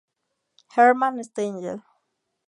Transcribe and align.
Herman 0.73 1.21
Stengel 1.21 1.77